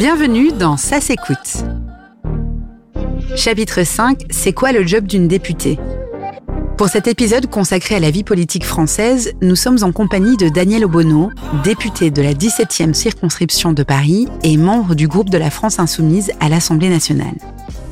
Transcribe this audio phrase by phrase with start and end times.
[0.00, 1.62] Bienvenue dans Ça s'écoute.
[3.36, 5.78] Chapitre 5 C'est quoi le job d'une députée?
[6.78, 10.86] Pour cet épisode consacré à la vie politique française, nous sommes en compagnie de Daniel
[10.86, 11.28] Obono,
[11.64, 16.32] député de la 17e circonscription de Paris et membre du groupe de la France Insoumise
[16.40, 17.36] à l'Assemblée nationale.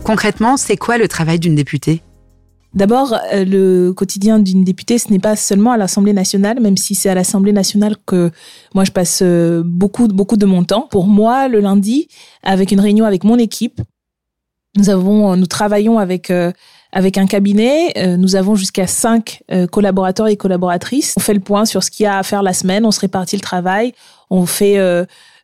[0.02, 2.00] Concrètement, c'est quoi le travail d'une députée?
[2.74, 6.94] D'abord, euh, le quotidien d'une députée, ce n'est pas seulement à l'Assemblée nationale, même si
[6.94, 8.30] c'est à l'Assemblée nationale que
[8.74, 10.86] moi je passe euh, beaucoup, beaucoup de mon temps.
[10.90, 12.08] Pour moi, le lundi,
[12.42, 13.80] avec une réunion avec mon équipe,
[14.76, 16.52] nous avons, nous travaillons avec euh,
[16.92, 18.16] avec un cabinet.
[18.16, 21.12] nous avons jusqu'à cinq collaborateurs et collaboratrices.
[21.18, 22.86] On fait le point sur ce qu'il y a à faire la semaine.
[22.86, 23.92] On se répartit le travail.
[24.30, 24.78] On fait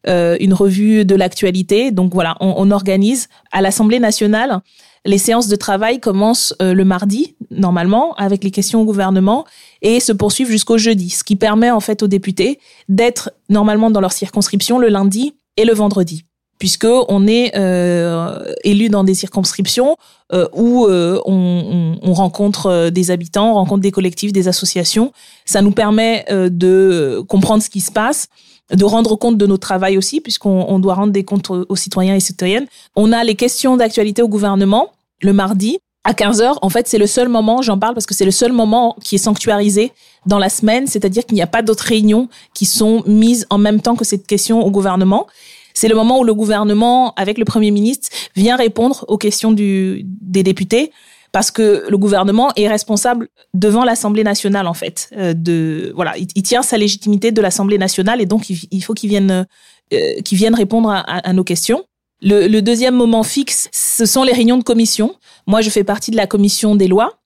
[0.07, 1.91] une revue de l'actualité.
[1.91, 4.61] Donc voilà, on, organise à l'Assemblée nationale
[5.05, 9.45] les séances de travail commencent euh, le mardi, normalement, avec les questions au gouvernement,
[9.83, 12.59] et se poursuivent jusqu'au jeudi, ce qui permet en fait aux députés
[12.89, 16.25] d'être normalement dans leur circonscription le lundi et le vendredi
[16.59, 19.97] puisque on est euh, élu dans des circonscriptions
[20.33, 25.13] euh, où euh, on, on, rencontre des habitants, on rencontre des collectifs, des associations.
[25.45, 28.29] Ça nous permet de comprendre ce qui se passe,
[28.73, 32.21] de rendre compte de notre travail aussi, puisqu'on doit rendre des comptes aux, citoyens et
[32.21, 32.67] citoyennes.
[32.97, 34.91] On a les questions d'actualité au gouvernement
[35.23, 36.59] le mardi à 15h.
[36.61, 39.17] En fait, c'est le seul moment, j'en parle parce que c'est le seul moment qui
[39.17, 39.93] est sanctuarisé
[40.27, 43.81] dans la semaine, c'est-à-dire qu'il n'y a pas d'autres réunions qui sont mises en même
[43.81, 45.27] temps que cette question au gouvernement.
[45.75, 50.05] C'est le moment où le gouvernement, avec le Premier ministre, vient répondre aux questions des
[50.23, 50.93] députés
[51.35, 55.11] parce que le gouvernement est responsable devant l'Assemblée nationale en fait.
[55.17, 59.11] Euh, de voilà, il, tient sa légitimité de l'Assemblée nationale et donc il, faut qu'il
[59.11, 59.45] vienne
[59.93, 61.83] euh, qu'il vienne répondre à, à, nos questions.
[62.23, 65.17] Le, le, deuxième moment fixe, ce sont les réunions de commission.
[65.49, 67.19] Moi, je fais partie de la commission des lois.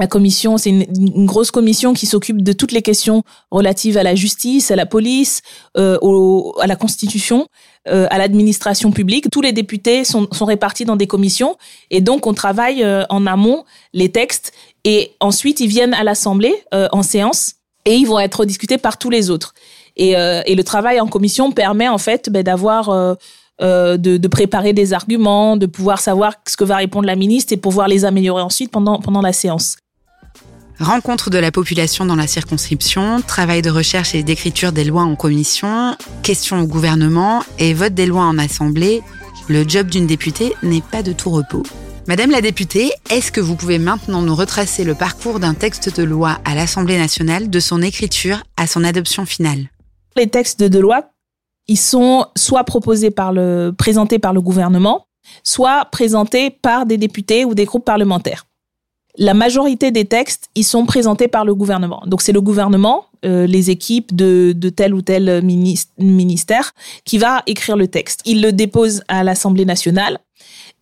[0.00, 4.14] La commission, c'est une, grosse commission qui s'occupe de toutes les questions relatives à la
[4.14, 5.42] justice, à la police,
[5.76, 5.98] euh,
[6.58, 7.48] à la constitution,
[7.86, 9.28] euh, à l'administration publique.
[9.30, 11.58] Tous les députés sont, répartis dans des commissions
[11.90, 16.54] et donc on travaille euh, en amont les textes et ensuite ils viennent à l'Assemblée
[16.72, 19.52] en séance et ils vont être discutés par tous les autres.
[19.96, 22.88] Et, le travail en commission permet en fait ben, d'avoir
[23.60, 27.58] de, de, préparer des arguments, de pouvoir savoir ce que va répondre la ministre et
[27.58, 29.76] pouvoir les améliorer ensuite pendant, pendant la séance.
[30.80, 35.14] Rencontre de la population dans la circonscription, travail de recherche et d'écriture des lois en
[35.14, 39.02] commission, questions au gouvernement et vote des lois en assemblée,
[39.50, 41.64] le job d'une députée n'est pas de tout repos.
[42.08, 46.02] Madame la députée, est-ce que vous pouvez maintenant nous retracer le parcours d'un texte de
[46.02, 49.68] loi à l'Assemblée nationale de son écriture à son adoption finale?
[50.16, 51.10] Les textes de loi,
[51.68, 55.04] ils sont soit proposés par le, présentés par le gouvernement,
[55.44, 58.46] soit présentés par des députés ou des groupes parlementaires
[59.20, 62.02] la majorité des textes, ils sont présentés par le gouvernement.
[62.06, 66.72] Donc c'est le gouvernement, euh, les équipes de, tel ou tel ministère
[67.04, 68.22] qui va écrire le texte.
[68.24, 70.20] Il le dépose à l'Assemblée nationale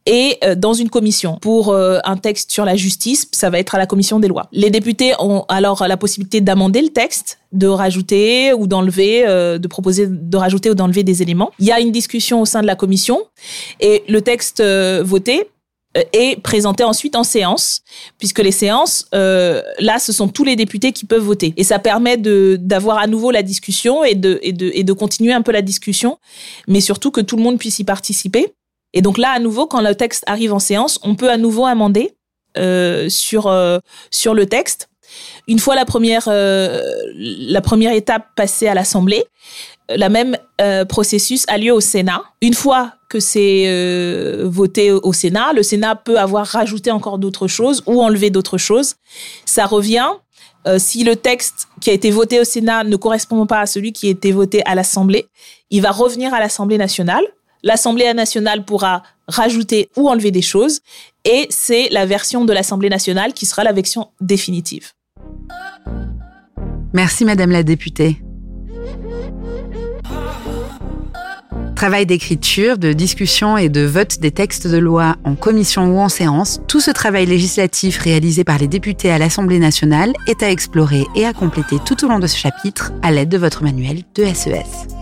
[0.06, 1.38] et euh, dans une commission.
[1.40, 4.46] Pour euh, un texte sur la justice, ça va être à la commission des lois.
[4.52, 10.06] Les députés ont alors la possibilité d'amender le texte, de rajouter ou d'enlever, de proposer
[10.06, 11.50] de rajouter ou d'enlever des éléments.
[11.58, 13.20] Il y a une discussion au sein de la commission
[13.80, 14.62] et le texte
[15.02, 15.44] voté euh,
[16.12, 17.82] et présenté ensuite en séance,
[18.18, 21.54] puisque les séances, euh, là, ce sont tous les députés qui peuvent voter.
[21.56, 25.32] Et ça permet d'avoir à nouveau la discussion et de, et, de, et de continuer
[25.32, 26.18] un peu la discussion,
[26.66, 28.52] mais surtout que tout le monde puisse y participer.
[28.94, 31.66] Et donc là, à nouveau, quand le texte arrive en séance, on peut à nouveau
[31.66, 32.14] amender
[32.56, 33.78] euh, sur, euh,
[34.10, 34.88] sur le texte.
[35.46, 36.80] Une fois la première, euh,
[37.14, 39.24] la première étape passée à l'Assemblée,
[39.88, 42.22] la même euh, processus a lieu au Sénat.
[42.42, 47.48] Une fois que c'est euh, voté au Sénat, le Sénat peut avoir rajouté encore d'autres
[47.48, 48.96] choses ou enlevé d'autres choses.
[49.44, 50.08] Ça revient.
[50.66, 53.92] Euh, si le texte qui a été voté au Sénat ne correspond pas à celui
[53.92, 55.26] qui a été voté à l'Assemblée,
[55.70, 57.24] il va revenir à l'Assemblée nationale.
[57.62, 60.80] L'Assemblée nationale pourra rajouter ou enlever des choses
[61.24, 64.92] et c'est la version de l'Assemblée nationale qui sera la version définitive.
[66.92, 68.18] Merci Madame la députée.
[71.78, 76.08] Travail d'écriture, de discussion et de vote des textes de loi en commission ou en
[76.08, 81.06] séance, tout ce travail législatif réalisé par les députés à l'Assemblée nationale est à explorer
[81.14, 84.24] et à compléter tout au long de ce chapitre à l'aide de votre manuel de
[84.24, 84.97] SES.